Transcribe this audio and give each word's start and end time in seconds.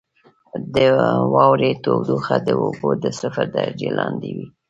•د 0.75 0.75
واورې 1.33 1.71
تودوخه 1.83 2.37
د 2.47 2.49
اوبو 2.63 2.89
د 3.03 3.05
صفر 3.19 3.45
درجې 3.57 3.89
لاندې 3.99 4.29
وي. 4.35 4.47